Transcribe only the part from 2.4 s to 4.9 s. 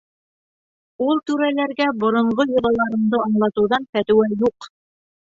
йолаларыңды аңлатыуҙан фәтүә юҡ.